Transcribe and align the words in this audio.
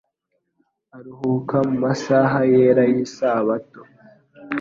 aruhuka 0.97 1.57
mu 1.67 1.75
masaha 1.83 2.37
yera 2.51 2.83
y'isabato. 2.91 3.81